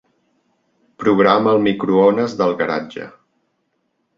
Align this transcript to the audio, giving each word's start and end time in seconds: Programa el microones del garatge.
Programa 1.03 1.53
el 1.57 1.61
microones 1.67 2.35
del 2.41 2.57
garatge. 2.63 3.07